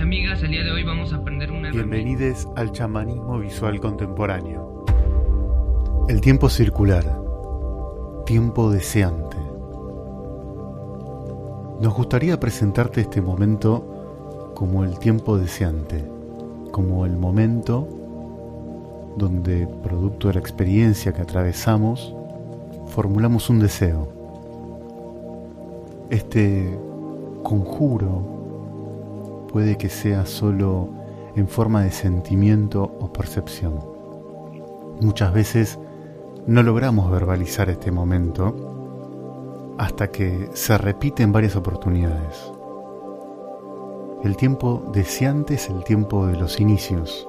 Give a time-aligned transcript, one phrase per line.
[0.00, 4.84] amigos amigas, el día de hoy vamos a aprender una Bienvenidos al chamanismo visual contemporáneo.
[6.08, 7.04] El tiempo circular,
[8.26, 9.36] tiempo deseante.
[11.80, 16.04] Nos gustaría presentarte este momento como el tiempo deseante,
[16.72, 17.86] como el momento
[19.16, 22.14] donde, producto de la experiencia que atravesamos,
[22.88, 24.08] formulamos un deseo.
[26.10, 26.76] Este
[27.44, 28.33] conjuro
[29.54, 30.88] puede que sea solo
[31.36, 33.78] en forma de sentimiento o percepción.
[35.00, 35.78] Muchas veces
[36.48, 42.50] no logramos verbalizar este momento hasta que se repite en varias oportunidades.
[44.24, 47.28] El tiempo deseante es el tiempo de los inicios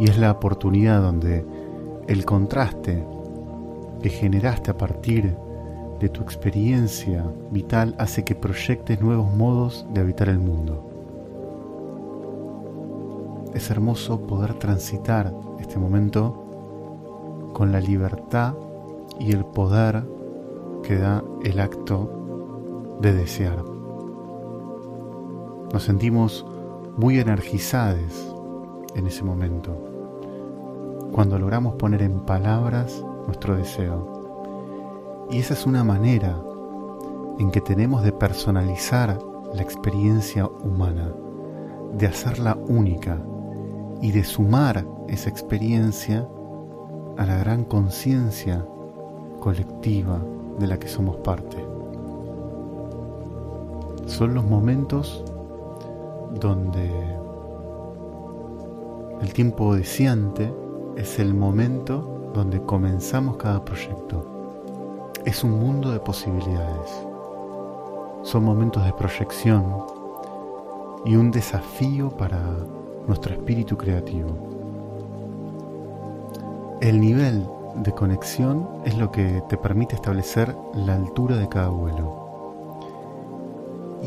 [0.00, 1.46] y es la oportunidad donde
[2.08, 3.06] el contraste
[4.02, 5.36] que generaste a partir
[6.00, 10.85] de tu experiencia vital hace que proyectes nuevos modos de habitar el mundo
[13.56, 18.54] es hermoso poder transitar este momento con la libertad
[19.18, 20.04] y el poder
[20.82, 23.64] que da el acto de desear.
[25.72, 26.44] Nos sentimos
[26.98, 28.34] muy energizados
[28.94, 29.74] en ese momento,
[31.12, 35.26] cuando logramos poner en palabras nuestro deseo.
[35.30, 36.38] Y esa es una manera
[37.38, 39.18] en que tenemos de personalizar
[39.54, 41.10] la experiencia humana,
[41.96, 43.18] de hacerla única,
[44.00, 46.26] y de sumar esa experiencia
[47.16, 48.64] a la gran conciencia
[49.40, 50.20] colectiva
[50.58, 51.56] de la que somos parte.
[54.06, 55.24] Son los momentos
[56.40, 56.90] donde
[59.20, 60.52] el tiempo deseante
[60.96, 65.12] es el momento donde comenzamos cada proyecto.
[65.24, 67.06] Es un mundo de posibilidades.
[68.22, 69.64] Son momentos de proyección
[71.04, 72.40] y un desafío para
[73.06, 74.36] nuestro espíritu creativo.
[76.80, 77.46] El nivel
[77.76, 82.26] de conexión es lo que te permite establecer la altura de cada vuelo.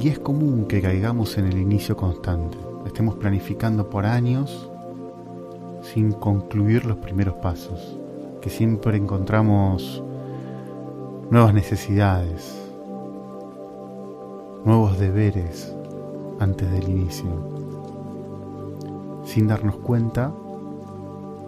[0.00, 4.70] Y es común que caigamos en el inicio constante, estemos planificando por años
[5.82, 7.96] sin concluir los primeros pasos,
[8.40, 10.02] que siempre encontramos
[11.30, 12.60] nuevas necesidades,
[14.64, 15.74] nuevos deberes
[16.40, 17.55] antes del inicio
[19.26, 20.32] sin darnos cuenta,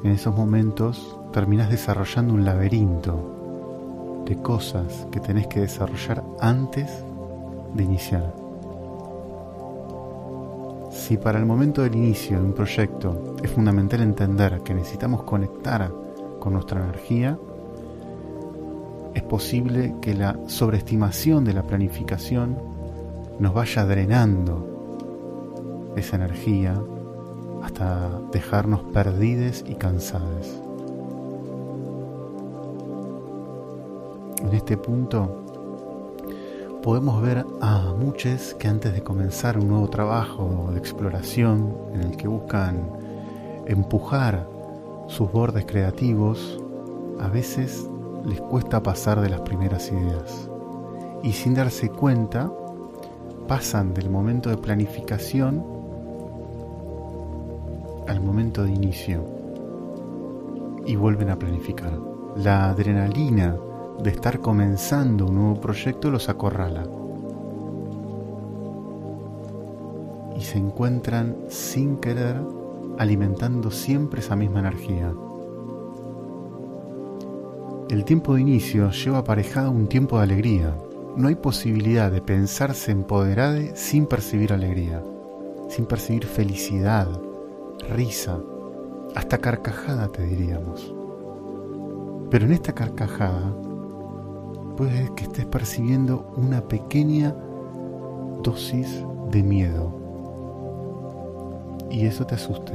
[0.03, 6.91] en esos momentos terminas desarrollando un laberinto de cosas que tenés que desarrollar antes
[7.75, 8.35] de iniciar.
[10.91, 15.91] Si para el momento del inicio de un proyecto es fundamental entender que necesitamos conectar
[16.41, 17.39] con nuestra energía,
[19.15, 22.59] es posible que la sobreestimación de la planificación
[23.39, 26.81] nos vaya drenando esa energía
[27.69, 30.63] hasta dejarnos perdides y cansados.
[34.43, 35.45] En este punto
[36.83, 42.17] podemos ver a muchos que antes de comenzar un nuevo trabajo de exploración en el
[42.17, 42.91] que buscan
[43.67, 44.49] empujar
[45.09, 46.59] sus bordes creativos,
[47.21, 47.87] a veces
[48.25, 50.49] les cuesta pasar de las primeras ideas
[51.23, 52.51] y sin darse cuenta
[53.47, 55.78] pasan del momento de planificación
[58.09, 59.25] al momento de inicio
[60.87, 61.93] y vuelven a planificar.
[62.37, 63.57] La adrenalina
[64.03, 66.85] de estar comenzando un nuevo proyecto los acorrala
[70.37, 72.41] y se encuentran sin querer
[72.99, 75.13] alimentando siempre esa misma energía.
[77.91, 80.77] El tiempo de inicio lleva aparejado un tiempo de alegría.
[81.17, 85.03] No hay posibilidad de pensarse empoderado sin percibir alegría,
[85.69, 87.09] sin percibir felicidad,
[87.91, 88.41] risa,
[89.15, 90.95] hasta carcajada te diríamos.
[92.31, 93.55] Pero en esta carcajada
[94.77, 97.35] puede que estés percibiendo una pequeña
[98.43, 99.93] dosis de miedo
[101.91, 102.75] y eso te asuste.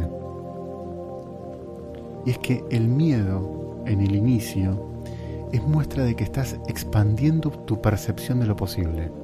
[2.25, 4.77] Y es que el miedo en el inicio
[5.51, 9.22] es muestra de que estás expandiendo tu percepción de lo posible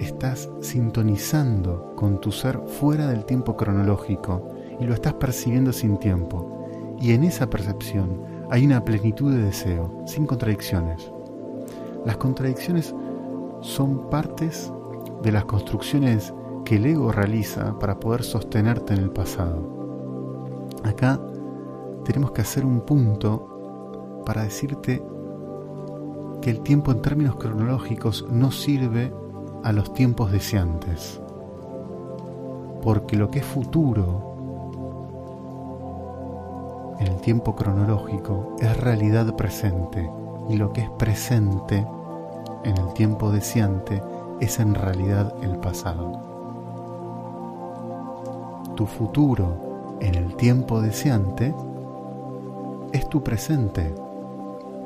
[0.00, 4.48] estás sintonizando con tu ser fuera del tiempo cronológico
[4.80, 6.96] y lo estás percibiendo sin tiempo.
[6.98, 11.10] Y en esa percepción hay una plenitud de deseo, sin contradicciones.
[12.04, 12.94] Las contradicciones
[13.60, 14.72] son partes
[15.22, 16.32] de las construcciones
[16.64, 20.68] que el ego realiza para poder sostenerte en el pasado.
[20.82, 21.20] Acá
[22.04, 25.02] tenemos que hacer un punto para decirte
[26.40, 29.12] que el tiempo en términos cronológicos no sirve
[29.64, 31.20] a los tiempos deseantes.
[32.82, 34.30] porque lo que es futuro
[36.98, 40.10] en el tiempo cronológico es realidad presente
[40.48, 41.86] y lo que es presente
[42.64, 44.02] en el tiempo deseante
[44.40, 46.20] es en realidad el pasado.
[48.76, 51.54] Tu futuro en el tiempo deseante
[52.92, 53.94] es tu presente,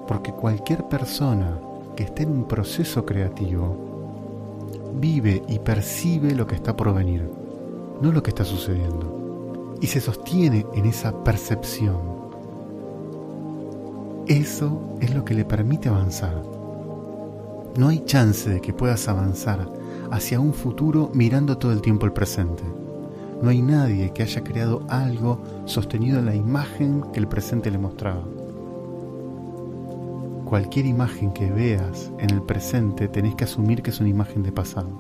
[0.07, 1.59] porque cualquier persona
[1.97, 3.94] que esté en un proceso creativo
[4.95, 7.29] vive y percibe lo que está por venir,
[8.01, 12.15] no lo que está sucediendo, y se sostiene en esa percepción.
[14.27, 16.43] Eso es lo que le permite avanzar.
[17.77, 19.69] No hay chance de que puedas avanzar
[20.11, 22.63] hacia un futuro mirando todo el tiempo el presente.
[23.43, 27.79] No hay nadie que haya creado algo sostenido en la imagen que el presente le
[27.79, 28.23] mostraba.
[30.45, 34.53] Cualquier imagen que veas en el presente tenés que asumir que es una imagen de
[34.53, 34.91] pasado,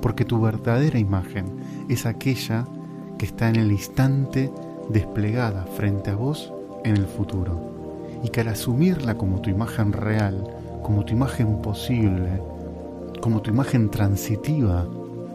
[0.00, 1.44] porque tu verdadera imagen
[1.90, 2.66] es aquella
[3.18, 4.50] que está en el instante
[4.88, 6.50] desplegada frente a vos
[6.82, 7.60] en el futuro,
[8.22, 10.42] y que al asumirla como tu imagen real,
[10.82, 12.40] como tu imagen posible,
[13.20, 14.86] como tu imagen transitiva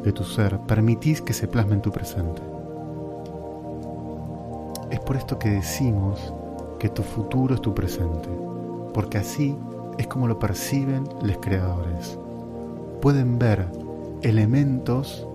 [0.03, 2.41] de tu ser, permitís que se plasme en tu presente.
[4.89, 6.33] Es por esto que decimos
[6.79, 8.50] que tu futuro es tu presente
[8.93, 9.55] porque así
[9.97, 12.17] es como lo perciben los creadores.
[13.01, 13.67] Pueden ver
[14.21, 15.27] elementos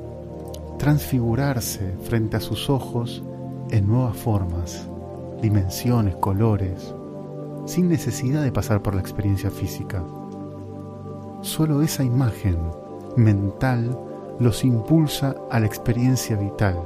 [0.79, 3.23] transfigurarse frente a sus ojos
[3.71, 4.89] en nuevas formas,
[5.43, 6.95] dimensiones, colores,
[7.67, 10.05] sin necesidad de pasar por la experiencia física.
[11.43, 12.59] Solo esa imagen
[13.17, 13.99] mental
[14.39, 16.77] los impulsa a la experiencia vital,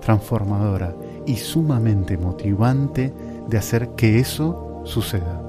[0.00, 0.94] transformadora
[1.24, 3.14] y sumamente motivante
[3.48, 5.45] de hacer que eso suceda.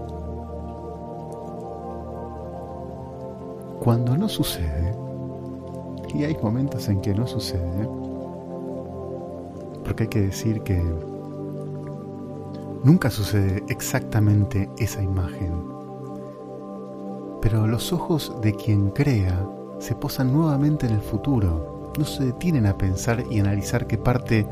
[3.79, 4.95] Cuando no sucede,
[6.13, 7.87] y hay momentos en que no sucede,
[9.83, 10.81] porque hay que decir que
[12.83, 15.51] nunca sucede exactamente esa imagen,
[17.41, 19.47] pero los ojos de quien crea
[19.79, 24.45] se posan nuevamente en el futuro, no se detienen a pensar y analizar qué parte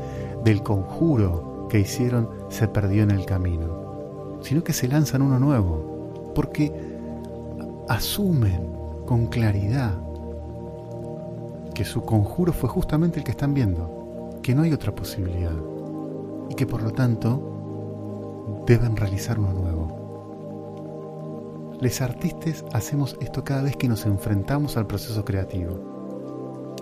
[0.44, 6.32] del conjuro que hicieron se perdió en el camino, sino que se lanzan uno nuevo,
[6.34, 6.72] porque
[7.88, 9.94] asumen con claridad
[11.74, 15.56] que su conjuro fue justamente el que están viendo, que no hay otra posibilidad
[16.50, 19.96] y que por lo tanto deben realizar uno nuevo.
[21.80, 26.74] Los artistas hacemos esto cada vez que nos enfrentamos al proceso creativo.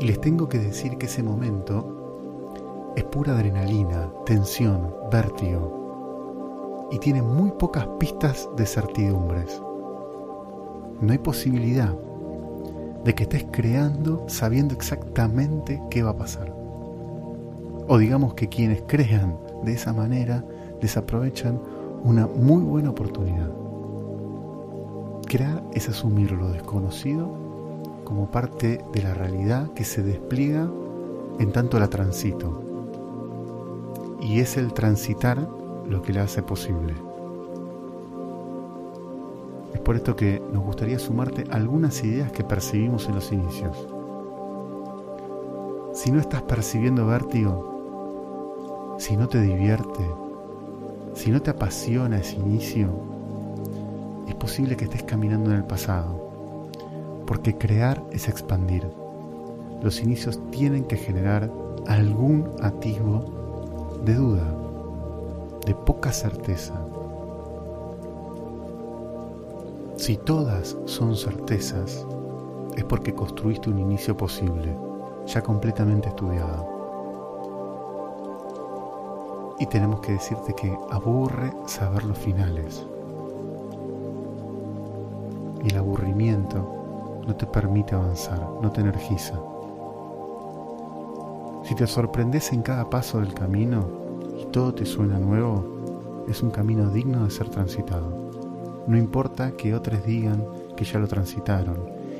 [0.00, 7.20] Y les tengo que decir que ese momento es pura adrenalina, tensión, vértigo y tiene
[7.20, 9.60] muy pocas pistas de certidumbres
[11.00, 11.94] no hay posibilidad
[13.04, 16.52] de que estés creando sabiendo exactamente qué va a pasar.
[17.86, 20.44] O digamos que quienes crean de esa manera
[20.80, 21.60] desaprovechan
[22.04, 23.50] una muy buena oportunidad.
[25.26, 27.30] Crear es asumir lo desconocido
[28.04, 30.68] como parte de la realidad que se despliega
[31.38, 32.62] en tanto la transito.
[34.20, 35.48] Y es el transitar
[35.88, 37.07] lo que la hace posible
[39.88, 43.88] por esto que nos gustaría sumarte algunas ideas que percibimos en los inicios.
[45.94, 50.06] Si no estás percibiendo vértigo, si no te divierte,
[51.14, 52.90] si no te apasiona ese inicio,
[54.28, 56.68] es posible que estés caminando en el pasado,
[57.26, 58.86] porque crear es expandir.
[59.82, 61.50] Los inicios tienen que generar
[61.86, 64.54] algún atisbo de duda,
[65.64, 66.74] de poca certeza,
[69.98, 72.06] Si todas son certezas,
[72.76, 74.78] es porque construiste un inicio posible,
[75.26, 76.68] ya completamente estudiado.
[79.58, 82.86] Y tenemos que decirte que aburre saber los finales.
[85.64, 89.34] Y el aburrimiento no te permite avanzar, no te energiza.
[91.64, 93.84] Si te sorprendes en cada paso del camino
[94.38, 98.27] y todo te suena nuevo, es un camino digno de ser transitado.
[98.88, 100.42] No importa que otros digan
[100.74, 101.76] que ya lo transitaron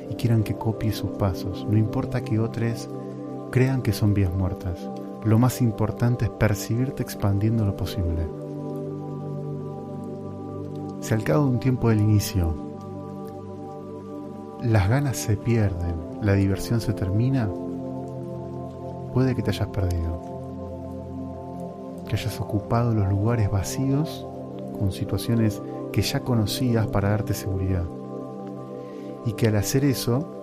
[0.07, 1.65] y quieran que copie sus pasos.
[1.67, 2.87] No importa que otros
[3.49, 4.87] crean que son vías muertas.
[5.25, 8.27] Lo más importante es percibirte expandiendo lo posible.
[11.01, 12.53] Si al cabo de un tiempo del inicio
[14.61, 17.49] las ganas se pierden, la diversión se termina,
[19.11, 20.21] puede que te hayas perdido.
[22.07, 24.27] Que hayas ocupado los lugares vacíos
[24.77, 25.59] con situaciones
[25.91, 27.83] que ya conocías para darte seguridad.
[29.25, 30.39] Y que al hacer eso,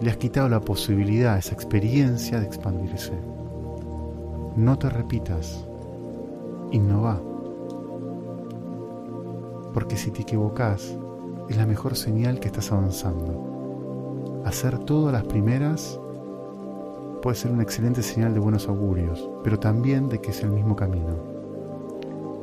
[0.00, 3.12] le has quitado la posibilidad, esa experiencia de expandirse.
[4.56, 5.64] No te repitas.
[6.72, 7.20] Innova.
[9.72, 10.96] Porque si te equivocas,
[11.48, 14.42] es la mejor señal que estás avanzando.
[14.44, 15.98] Hacer todo a las primeras
[17.22, 20.74] puede ser una excelente señal de buenos augurios, pero también de que es el mismo
[20.74, 21.31] camino.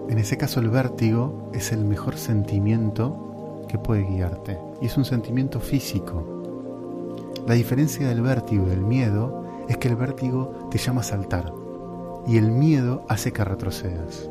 [0.10, 5.06] En ese caso el vértigo es el mejor sentimiento que puede guiarte, y es un
[5.06, 6.26] sentimiento físico.
[7.46, 11.54] La diferencia del vértigo y del miedo es que el vértigo te llama a saltar,
[12.26, 14.28] y el miedo hace que retrocedas.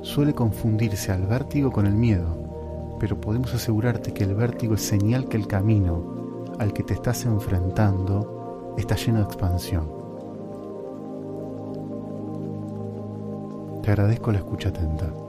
[0.00, 5.28] Suele confundirse al vértigo con el miedo, pero podemos asegurarte que el vértigo es señal
[5.28, 10.01] que el camino al que te estás enfrentando está lleno de expansión.
[13.82, 15.21] Te agradezco la escucha atenta.